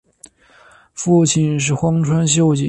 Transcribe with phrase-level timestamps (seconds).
[0.95, 2.59] 父亲是荒川秀景。